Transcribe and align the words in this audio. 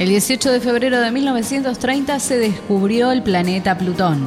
El 0.00 0.08
18 0.08 0.52
de 0.52 0.60
febrero 0.60 0.98
de 0.98 1.10
1930 1.10 2.20
se 2.20 2.38
descubrió 2.38 3.12
el 3.12 3.22
planeta 3.22 3.76
Plutón. 3.76 4.24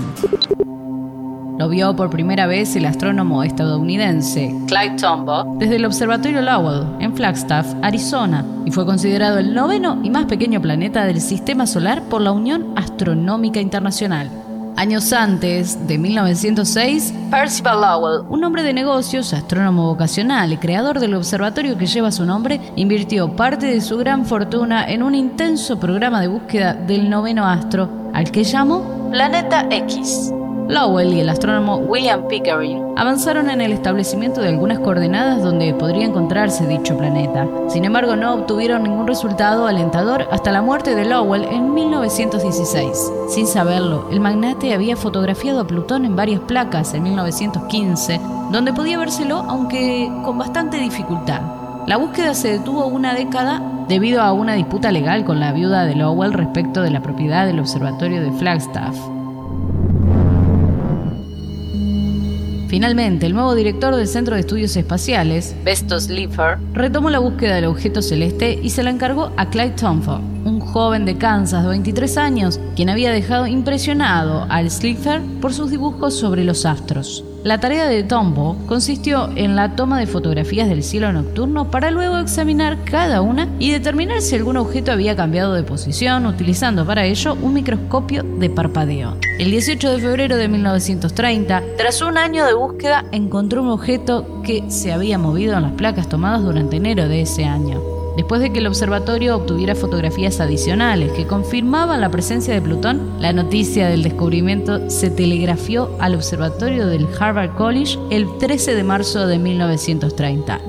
Lo 1.57 1.67
vio 1.67 1.95
por 1.95 2.11
primera 2.11 2.45
vez 2.45 2.75
el 2.75 2.85
astrónomo 2.85 3.41
estadounidense 3.41 4.53
Clyde 4.67 4.97
Tombaugh 5.01 5.57
desde 5.57 5.77
el 5.77 5.85
Observatorio 5.85 6.43
Lowell 6.43 6.85
en 6.99 7.15
Flagstaff, 7.15 7.73
Arizona, 7.81 8.45
y 8.65 8.71
fue 8.71 8.85
considerado 8.85 9.39
el 9.39 9.55
noveno 9.55 9.99
y 10.03 10.11
más 10.11 10.25
pequeño 10.25 10.61
planeta 10.61 11.05
del 11.05 11.19
Sistema 11.19 11.65
Solar 11.65 12.03
por 12.03 12.21
la 12.21 12.33
Unión 12.33 12.73
Astronómica 12.75 13.59
Internacional. 13.59 14.42
Años 14.75 15.13
antes, 15.13 15.87
de 15.87 15.97
1906, 15.99 17.13
Percival 17.29 17.81
Lowell, 17.81 18.25
un 18.29 18.43
hombre 18.43 18.63
de 18.63 18.73
negocios, 18.73 19.31
astrónomo 19.31 19.85
vocacional 19.85 20.51
y 20.51 20.57
creador 20.57 20.99
del 20.99 21.13
observatorio 21.13 21.77
que 21.77 21.85
lleva 21.85 22.11
su 22.11 22.25
nombre, 22.25 22.59
invirtió 22.75 23.35
parte 23.35 23.67
de 23.67 23.81
su 23.81 23.97
gran 23.97 24.25
fortuna 24.25 24.89
en 24.89 25.03
un 25.03 25.13
intenso 25.13 25.79
programa 25.79 26.21
de 26.21 26.27
búsqueda 26.27 26.73
del 26.73 27.09
noveno 27.09 27.45
astro, 27.45 27.87
al 28.13 28.31
que 28.31 28.43
llamó 28.43 29.09
Planeta 29.11 29.67
X. 29.69 30.33
Lowell 30.67 31.13
y 31.13 31.19
el 31.19 31.29
astrónomo 31.29 31.77
William 31.77 32.27
Pickering 32.27 32.93
avanzaron 32.95 33.49
en 33.49 33.59
el 33.61 33.73
establecimiento 33.73 34.41
de 34.41 34.49
algunas 34.49 34.79
coordenadas 34.79 35.43
donde 35.43 35.73
podría 35.73 36.05
encontrarse 36.05 36.65
dicho 36.67 36.97
planeta. 36.97 37.47
Sin 37.67 37.85
embargo, 37.85 38.15
no 38.15 38.33
obtuvieron 38.33 38.83
ningún 38.83 39.07
resultado 39.07 39.67
alentador 39.67 40.27
hasta 40.31 40.51
la 40.51 40.61
muerte 40.61 40.95
de 40.95 41.05
Lowell 41.05 41.43
en 41.43 41.73
1916. 41.73 43.11
Sin 43.29 43.45
saberlo, 43.45 44.07
el 44.11 44.19
magnate 44.19 44.73
había 44.73 44.95
fotografiado 44.95 45.61
a 45.61 45.67
Plutón 45.67 46.05
en 46.05 46.15
varias 46.15 46.41
placas 46.41 46.93
en 46.93 47.03
1915, 47.03 48.19
donde 48.51 48.73
podía 48.73 48.97
vérselo 48.97 49.39
aunque 49.47 50.09
con 50.23 50.37
bastante 50.37 50.77
dificultad. 50.77 51.41
La 51.87 51.97
búsqueda 51.97 52.33
se 52.33 52.53
detuvo 52.53 52.85
una 52.85 53.13
década 53.13 53.61
debido 53.89 54.21
a 54.21 54.31
una 54.31 54.53
disputa 54.53 54.91
legal 54.91 55.25
con 55.25 55.41
la 55.41 55.51
viuda 55.51 55.85
de 55.85 55.95
Lowell 55.95 56.31
respecto 56.31 56.81
de 56.81 56.91
la 56.91 57.01
propiedad 57.01 57.45
del 57.45 57.59
observatorio 57.59 58.21
de 58.21 58.31
Flagstaff. 58.31 58.95
Finalmente, 62.73 63.27
el 63.27 63.35
nuevo 63.35 63.53
director 63.53 63.95
del 63.95 64.07
Centro 64.07 64.33
de 64.33 64.41
Estudios 64.41 64.75
Espaciales, 64.75 65.55
Bestos 65.63 66.09
Liefer, 66.09 66.57
retomó 66.73 67.11
la 67.11 67.19
búsqueda 67.19 67.53
del 67.53 67.65
objeto 67.65 68.01
celeste 68.01 68.59
y 68.63 68.71
se 68.71 68.81
la 68.81 68.89
encargó 68.89 69.31
a 69.37 69.51
Clyde 69.51 69.75
Tombaugh, 69.79 70.23
un 70.43 70.59
joven 70.59 71.05
de 71.05 71.15
Kansas 71.15 71.61
de 71.61 71.69
23 71.69 72.17
años, 72.17 72.59
quien 72.75 72.89
había 72.89 73.11
dejado 73.11 73.45
impresionado 73.45 74.47
al 74.49 74.71
Slipher 74.71 75.21
por 75.39 75.53
sus 75.53 75.69
dibujos 75.69 76.15
sobre 76.15 76.43
los 76.43 76.65
astros. 76.65 77.23
La 77.43 77.59
tarea 77.59 77.89
de 77.89 78.03
Tombaugh 78.03 78.65
consistió 78.67 79.29
en 79.35 79.57
la 79.57 79.75
toma 79.75 79.99
de 79.99 80.07
fotografías 80.07 80.69
del 80.69 80.81
cielo 80.81 81.11
nocturno 81.11 81.69
para 81.69 81.91
luego 81.91 82.17
examinar 82.17 82.77
cada 82.85 83.21
una 83.21 83.49
y 83.59 83.69
determinar 83.69 84.21
si 84.21 84.35
algún 84.35 84.55
objeto 84.55 84.93
había 84.93 85.17
cambiado 85.17 85.53
de 85.53 85.63
posición, 85.63 86.25
utilizando 86.25 86.85
para 86.85 87.05
ello 87.05 87.37
un 87.41 87.53
microscopio 87.53 88.23
de 88.23 88.49
parpadeo. 88.49 89.17
El 89.39 89.51
18 89.51 89.91
de 89.91 89.99
febrero 89.99 90.37
de 90.37 90.47
1930, 90.47 91.63
tras 91.77 92.01
un 92.01 92.17
año 92.17 92.45
de 92.45 92.53
búsqueda, 92.53 93.03
encontró 93.11 93.61
un 93.61 93.69
objeto 93.69 94.41
que 94.43 94.63
se 94.69 94.93
había 94.93 95.17
movido 95.17 95.57
en 95.57 95.63
las 95.63 95.73
placas 95.73 96.07
tomadas 96.07 96.43
durante 96.43 96.77
enero 96.77 97.09
de 97.09 97.23
ese 97.23 97.43
año 97.43 97.92
después 98.15 98.41
de 98.41 98.51
que 98.51 98.59
el 98.59 98.67
observatorio 98.67 99.35
obtuviera 99.35 99.75
fotografías 99.75 100.39
adicionales 100.39 101.11
que 101.13 101.27
confirmaban 101.27 102.01
la 102.01 102.11
presencia 102.11 102.53
de 102.53 102.61
Plutón, 102.61 103.19
la 103.19 103.33
noticia 103.33 103.87
del 103.87 104.03
descubrimiento 104.03 104.89
se 104.89 105.09
telegrafió 105.09 105.95
al 105.99 106.15
observatorio 106.15 106.87
del 106.87 107.07
Harvard 107.19 107.55
College 107.55 107.97
el 108.09 108.27
13 108.37 108.75
de 108.75 108.83
marzo 108.83 109.27
de 109.27 109.39
1930. 109.39 110.59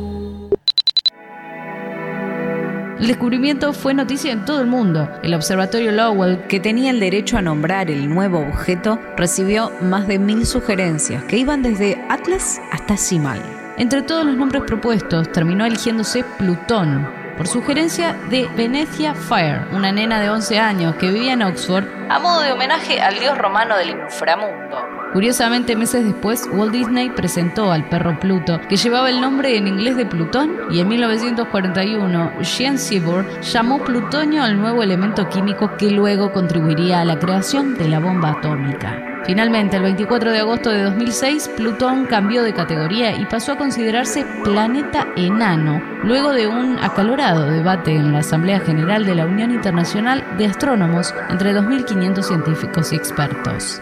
El 3.04 3.08
descubrimiento 3.08 3.74
fue 3.74 3.92
noticia 3.92 4.32
en 4.32 4.46
todo 4.46 4.62
el 4.62 4.66
mundo. 4.66 5.10
El 5.22 5.34
observatorio 5.34 5.92
Lowell, 5.92 6.46
que 6.46 6.58
tenía 6.58 6.90
el 6.90 7.00
derecho 7.00 7.36
a 7.36 7.42
nombrar 7.42 7.90
el 7.90 8.08
nuevo 8.08 8.38
objeto, 8.38 8.98
recibió 9.16 9.70
más 9.82 10.06
de 10.06 10.18
mil 10.18 10.46
sugerencias 10.46 11.22
que 11.24 11.36
iban 11.36 11.62
desde 11.62 12.02
Atlas 12.08 12.60
hasta 12.72 12.96
Simal. 12.96 13.42
Entre 13.76 14.00
todos 14.00 14.24
los 14.24 14.36
nombres 14.36 14.62
propuestos, 14.62 15.30
terminó 15.32 15.66
eligiéndose 15.66 16.24
Plutón, 16.38 17.23
por 17.36 17.48
sugerencia 17.48 18.14
de 18.30 18.48
Venecia 18.56 19.14
Fire, 19.14 19.66
una 19.72 19.92
nena 19.92 20.20
de 20.20 20.30
11 20.30 20.58
años 20.58 20.96
que 20.96 21.10
vivía 21.10 21.32
en 21.32 21.42
Oxford 21.42 21.84
a 22.08 22.18
modo 22.18 22.40
de 22.40 22.52
homenaje 22.52 23.00
al 23.00 23.18
dios 23.18 23.36
romano 23.36 23.76
del 23.76 23.90
inframundo. 23.90 24.83
Curiosamente, 25.14 25.76
meses 25.76 26.04
después, 26.04 26.48
Walt 26.52 26.72
Disney 26.72 27.08
presentó 27.08 27.70
al 27.70 27.88
perro 27.88 28.18
Pluto, 28.18 28.60
que 28.68 28.76
llevaba 28.76 29.10
el 29.10 29.20
nombre 29.20 29.56
en 29.56 29.68
inglés 29.68 29.96
de 29.96 30.06
Plutón, 30.06 30.56
y 30.72 30.80
en 30.80 30.88
1941, 30.88 32.32
Jean 32.40 32.76
Seaborg 32.76 33.40
llamó 33.40 33.78
plutonio 33.78 34.42
al 34.42 34.58
nuevo 34.58 34.82
elemento 34.82 35.28
químico 35.28 35.76
que 35.76 35.92
luego 35.92 36.32
contribuiría 36.32 37.00
a 37.00 37.04
la 37.04 37.20
creación 37.20 37.78
de 37.78 37.88
la 37.88 38.00
bomba 38.00 38.30
atómica. 38.30 39.22
Finalmente, 39.24 39.76
el 39.76 39.84
24 39.84 40.32
de 40.32 40.40
agosto 40.40 40.70
de 40.70 40.82
2006, 40.82 41.48
Plutón 41.56 42.06
cambió 42.06 42.42
de 42.42 42.52
categoría 42.52 43.16
y 43.16 43.24
pasó 43.26 43.52
a 43.52 43.56
considerarse 43.56 44.26
planeta 44.42 45.06
enano, 45.14 45.80
luego 46.02 46.32
de 46.32 46.48
un 46.48 46.76
acalorado 46.80 47.48
debate 47.48 47.94
en 47.94 48.12
la 48.12 48.18
Asamblea 48.18 48.58
General 48.58 49.06
de 49.06 49.14
la 49.14 49.26
Unión 49.26 49.52
Internacional 49.52 50.24
de 50.38 50.46
Astrónomos 50.46 51.14
entre 51.30 51.54
2.500 51.54 52.22
científicos 52.22 52.92
y 52.92 52.96
expertos. 52.96 53.80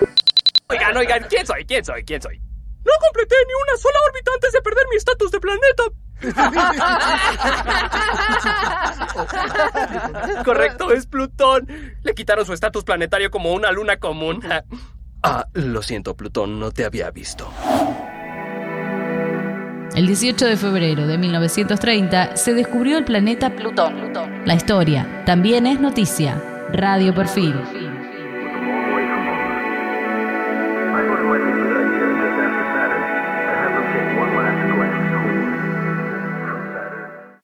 Oigan, 0.72 0.96
oigan, 0.96 1.26
¿quién 1.28 1.46
soy? 1.46 1.64
¿Quién 1.64 1.84
soy? 1.84 2.04
¿Quién 2.04 2.22
soy? 2.22 2.38
No 2.84 2.92
completé 3.00 3.36
ni 3.46 3.52
una 3.54 3.76
sola 3.78 3.98
órbita 4.08 4.30
antes 4.34 4.52
de 4.52 4.60
perder 4.62 4.84
mi 4.90 4.96
estatus 4.96 5.30
de 5.30 5.40
planeta. 5.40 5.84
Correcto, 10.44 10.92
es 10.92 11.06
Plutón. 11.06 11.66
Le 12.02 12.14
quitaron 12.14 12.44
su 12.46 12.52
estatus 12.52 12.84
planetario 12.84 13.30
como 13.30 13.52
una 13.52 13.70
luna 13.70 13.96
común. 13.98 14.42
Ah, 15.24 15.46
lo 15.52 15.82
siento, 15.82 16.16
Plutón, 16.16 16.58
no 16.58 16.72
te 16.72 16.84
había 16.84 17.08
visto. 17.12 17.48
El 19.94 20.08
18 20.08 20.46
de 20.46 20.56
febrero 20.56 21.06
de 21.06 21.16
1930 21.16 22.34
se 22.34 22.54
descubrió 22.54 22.98
el 22.98 23.04
planeta 23.04 23.54
Plutón. 23.54 24.12
La 24.44 24.54
historia 24.54 25.22
también 25.24 25.68
es 25.68 25.78
noticia. 25.78 26.42
Radio 26.72 27.14
Perfil. 27.14 27.54